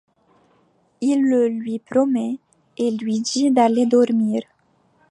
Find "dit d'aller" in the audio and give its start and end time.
3.21-3.85